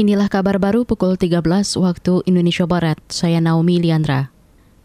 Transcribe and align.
Inilah 0.00 0.32
kabar 0.32 0.56
baru 0.56 0.88
pukul 0.88 1.20
13 1.20 1.44
waktu 1.76 2.24
Indonesia 2.24 2.64
Barat. 2.64 2.96
Saya 3.12 3.36
Naomi 3.36 3.84
Liandra. 3.84 4.32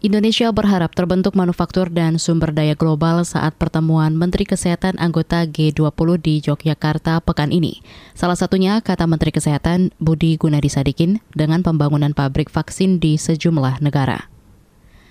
Indonesia 0.04 0.52
berharap 0.52 0.92
terbentuk 0.92 1.32
manufaktur 1.32 1.88
dan 1.88 2.20
sumber 2.20 2.52
daya 2.52 2.76
global 2.76 3.24
saat 3.24 3.56
pertemuan 3.56 4.12
Menteri 4.12 4.44
Kesehatan 4.44 5.00
anggota 5.00 5.48
G20 5.48 6.20
di 6.20 6.44
Yogyakarta 6.44 7.24
pekan 7.24 7.48
ini. 7.48 7.80
Salah 8.12 8.36
satunya, 8.36 8.76
kata 8.84 9.08
Menteri 9.08 9.32
Kesehatan 9.32 9.96
Budi 9.96 10.36
Gunadi 10.36 10.68
Sadikin, 10.68 11.24
dengan 11.32 11.64
pembangunan 11.64 12.12
pabrik 12.12 12.52
vaksin 12.52 13.00
di 13.00 13.16
sejumlah 13.16 13.80
negara. 13.80 14.28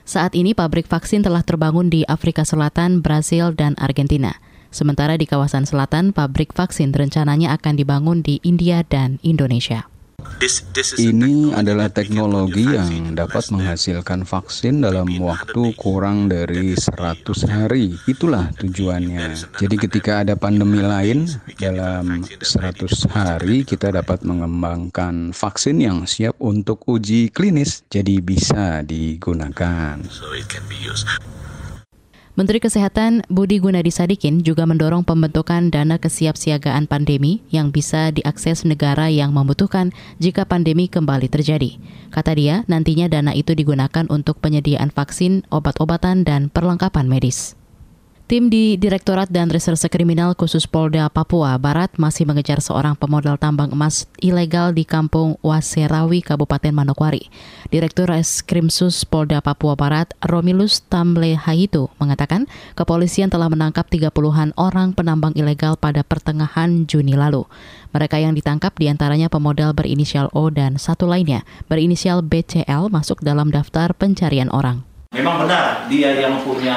Saat 0.05 0.37
ini 0.37 0.53
pabrik 0.53 0.85
vaksin 0.85 1.25
telah 1.25 1.41
terbangun 1.41 1.89
di 1.89 2.05
Afrika 2.05 2.45
Selatan, 2.45 3.01
Brasil, 3.01 3.57
dan 3.57 3.73
Argentina. 3.81 4.37
Sementara 4.69 5.17
di 5.17 5.25
kawasan 5.25 5.65
selatan, 5.65 6.13
pabrik 6.13 6.53
vaksin 6.53 6.93
rencananya 6.93 7.57
akan 7.57 7.73
dibangun 7.73 8.21
di 8.21 8.37
India 8.45 8.85
dan 8.85 9.17
Indonesia. 9.25 9.94
Ini 10.99 11.55
adalah 11.55 11.87
teknologi 11.87 12.67
yang 12.67 13.15
dapat 13.15 13.47
menghasilkan 13.55 14.27
vaksin 14.27 14.83
dalam 14.83 15.07
waktu 15.23 15.71
kurang 15.79 16.27
dari 16.27 16.75
100 16.75 17.23
hari. 17.47 17.95
Itulah 18.03 18.51
tujuannya. 18.59 19.31
Jadi 19.55 19.75
ketika 19.79 20.27
ada 20.27 20.35
pandemi 20.35 20.83
lain, 20.83 21.25
dalam 21.55 22.27
100 22.27 23.07
hari 23.15 23.63
kita 23.63 23.95
dapat 23.95 24.27
mengembangkan 24.27 25.31
vaksin 25.31 25.79
yang 25.79 26.03
siap 26.03 26.35
untuk 26.43 26.83
uji 26.83 27.31
klinis. 27.31 27.87
Jadi 27.87 28.19
bisa 28.19 28.83
digunakan. 28.83 30.03
Menteri 32.35 32.59
Kesehatan 32.59 33.23
Budi 33.31 33.63
Gunadi 33.63 33.95
Sadikin 33.95 34.43
juga 34.43 34.67
mendorong 34.67 35.07
pembentukan 35.07 35.71
dana 35.71 35.95
kesiapsiagaan 35.95 36.83
pandemi 36.83 37.39
yang 37.47 37.71
bisa 37.71 38.11
diakses 38.11 38.67
negara 38.67 39.07
yang 39.07 39.31
membutuhkan 39.31 39.95
jika 40.19 40.43
pandemi 40.43 40.91
kembali 40.91 41.31
terjadi. 41.31 41.79
Kata 42.11 42.35
dia, 42.35 42.67
nantinya 42.67 43.07
dana 43.07 43.31
itu 43.31 43.55
digunakan 43.55 44.03
untuk 44.11 44.43
penyediaan 44.43 44.91
vaksin, 44.91 45.47
obat-obatan, 45.47 46.27
dan 46.27 46.51
perlengkapan 46.51 47.07
medis. 47.07 47.55
Tim 48.25 48.49
di 48.49 48.73
Direktorat 48.73 49.29
dan 49.29 49.53
Reserse 49.53 49.85
Kriminal 49.85 50.33
khusus 50.33 50.65
Polda 50.65 51.05
Papua 51.13 51.61
Barat 51.61 51.93
masih 51.93 52.25
mengejar 52.25 52.57
seorang 52.57 52.97
pemodal 52.97 53.37
tambang 53.37 53.69
emas 53.69 54.09
ilegal 54.17 54.73
di 54.73 54.81
Kampung 54.81 55.37
Waserawi, 55.45 56.25
Kabupaten 56.25 56.73
Manokwari. 56.73 57.29
Direktur 57.69 58.09
Reskrimsus 58.09 59.05
Polda 59.05 59.45
Papua 59.45 59.77
Barat, 59.77 60.09
Romilus 60.25 60.81
Tamle 60.89 61.37
Haitu, 61.37 61.85
mengatakan 62.01 62.49
kepolisian 62.73 63.29
telah 63.29 63.45
menangkap 63.45 63.85
30-an 63.93 64.57
orang 64.57 64.97
penambang 64.97 65.37
ilegal 65.37 65.77
pada 65.77 66.01
pertengahan 66.01 66.89
Juni 66.89 67.13
lalu. 67.13 67.45
Mereka 67.93 68.17
yang 68.17 68.33
ditangkap 68.33 68.73
di 68.73 68.89
antaranya 68.89 69.29
pemodal 69.29 69.77
berinisial 69.77 70.33
O 70.33 70.49
dan 70.49 70.81
satu 70.81 71.05
lainnya 71.05 71.45
berinisial 71.69 72.25
BCL 72.25 72.89
masuk 72.89 73.21
dalam 73.21 73.53
daftar 73.53 73.93
pencarian 73.93 74.49
orang. 74.49 74.81
Memang 75.13 75.45
benar 75.45 75.85
dia 75.93 76.09
yang 76.17 76.41
punya 76.41 76.73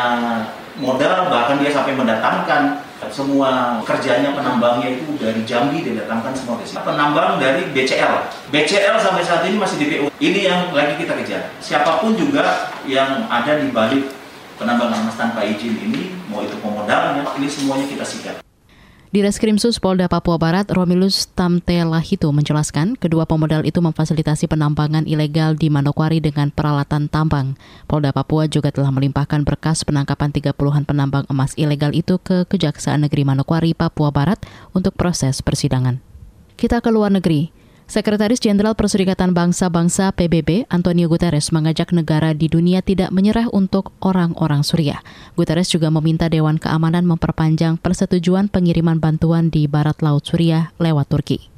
modal 0.78 1.30
bahkan 1.30 1.58
dia 1.58 1.70
sampai 1.70 1.94
mendatangkan 1.94 2.82
semua 3.10 3.78
kerjanya 3.86 4.34
penambangnya 4.34 4.98
itu 4.98 5.06
dari 5.18 5.42
Jambi 5.46 5.86
didatangkan 5.86 6.34
semua 6.34 6.58
ke 6.58 6.66
sini. 6.66 6.82
Penambang 6.82 7.38
dari 7.38 7.70
BCL. 7.70 8.14
BCL 8.50 8.96
sampai 8.98 9.22
saat 9.22 9.46
ini 9.46 9.56
masih 9.58 9.76
DPO. 9.78 10.04
Ini 10.18 10.40
yang 10.50 10.60
lagi 10.74 10.98
kita 10.98 11.14
kejar. 11.14 11.54
Siapa 11.62 12.02
pun 12.02 12.18
juga 12.18 12.74
yang 12.90 13.30
ada 13.30 13.62
di 13.62 13.70
balik 13.70 14.10
penambangan 14.58 15.06
emas 15.06 15.14
tanpa 15.14 15.46
izin 15.46 15.78
ini, 15.78 16.10
mau 16.26 16.42
itu 16.42 16.58
pemodalnya, 16.58 17.22
ini 17.38 17.46
semuanya 17.46 17.86
kita 17.86 18.02
sikat. 18.02 18.47
Di 19.08 19.24
Reskrimsus 19.24 19.80
Polda 19.80 20.04
Papua 20.04 20.36
Barat, 20.36 20.68
Romilus 20.68 21.32
Tamtelahito 21.32 22.28
menjelaskan 22.28 22.92
kedua 22.92 23.24
pemodal 23.24 23.64
itu 23.64 23.80
memfasilitasi 23.80 24.52
penambangan 24.52 25.08
ilegal 25.08 25.56
di 25.56 25.72
Manokwari 25.72 26.20
dengan 26.20 26.52
peralatan 26.52 27.08
tambang. 27.08 27.56
Polda 27.88 28.12
Papua 28.12 28.44
juga 28.52 28.68
telah 28.68 28.92
melimpahkan 28.92 29.48
berkas 29.48 29.80
penangkapan 29.88 30.28
30-an 30.28 30.84
penambang 30.84 31.24
emas 31.32 31.56
ilegal 31.56 31.96
itu 31.96 32.20
ke 32.20 32.44
Kejaksaan 32.52 33.08
Negeri 33.08 33.24
Manokwari, 33.24 33.72
Papua 33.72 34.12
Barat 34.12 34.44
untuk 34.76 34.92
proses 34.92 35.40
persidangan. 35.40 36.04
Kita 36.60 36.84
ke 36.84 36.92
luar 36.92 37.08
negeri. 37.08 37.57
Sekretaris 37.88 38.36
Jenderal 38.36 38.76
Perserikatan 38.76 39.32
Bangsa-Bangsa 39.32 40.12
PBB, 40.12 40.68
Antonio 40.68 41.08
Guterres, 41.08 41.48
mengajak 41.56 41.88
negara 41.96 42.36
di 42.36 42.44
dunia 42.44 42.84
tidak 42.84 43.08
menyerah 43.08 43.48
untuk 43.48 43.96
orang-orang 44.04 44.60
Suriah. 44.60 45.00
Guterres 45.40 45.72
juga 45.72 45.88
meminta 45.88 46.28
Dewan 46.28 46.60
Keamanan 46.60 47.08
memperpanjang 47.08 47.80
persetujuan 47.80 48.52
pengiriman 48.52 49.00
bantuan 49.00 49.48
di 49.48 49.64
barat 49.64 50.04
laut 50.04 50.20
Suriah 50.20 50.68
lewat 50.76 51.08
Turki. 51.08 51.48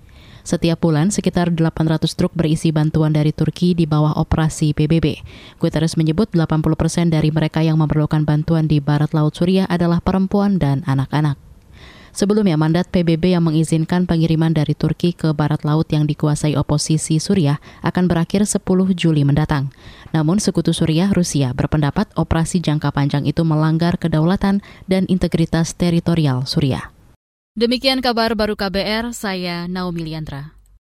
Setiap 0.47 0.79
bulan, 0.79 1.11
sekitar 1.11 1.51
800 1.51 1.99
truk 2.15 2.31
berisi 2.39 2.71
bantuan 2.71 3.11
dari 3.11 3.35
Turki 3.35 3.75
di 3.75 3.91
bawah 3.91 4.15
operasi 4.15 4.71
PBB. 4.71 5.27
Guterres 5.59 5.99
menyebut 5.99 6.31
80 6.31 6.63
persen 6.79 7.11
dari 7.11 7.35
mereka 7.35 7.67
yang 7.67 7.75
memerlukan 7.83 8.23
bantuan 8.23 8.71
di 8.71 8.79
barat 8.79 9.11
laut 9.19 9.35
Suriah 9.35 9.67
adalah 9.67 9.99
perempuan 9.99 10.63
dan 10.63 10.87
anak-anak. 10.87 11.50
Sebelumnya, 12.11 12.59
mandat 12.59 12.91
PBB 12.91 13.35
yang 13.35 13.47
mengizinkan 13.47 14.05
pengiriman 14.05 14.51
dari 14.51 14.75
Turki 14.75 15.15
ke 15.15 15.31
barat 15.31 15.63
laut 15.63 15.87
yang 15.91 16.05
dikuasai 16.05 16.59
oposisi 16.59 17.23
Suriah 17.23 17.63
akan 17.87 18.11
berakhir 18.11 18.45
10 18.45 18.63
Juli 18.95 19.23
mendatang. 19.23 19.71
Namun, 20.11 20.43
sekutu 20.43 20.75
Suriah 20.75 21.09
Rusia 21.11 21.55
berpendapat 21.55 22.11
operasi 22.19 22.59
jangka 22.59 22.91
panjang 22.91 23.25
itu 23.25 23.47
melanggar 23.47 23.97
kedaulatan 23.97 24.63
dan 24.91 25.07
integritas 25.07 25.73
teritorial 25.79 26.45
Suriah. 26.45 26.91
Demikian 27.59 27.99
kabar 27.99 28.35
baru 28.39 28.55
KBR, 28.55 29.11
saya 29.11 29.67
Naomi 29.67 30.07
Liandra. 30.07 30.60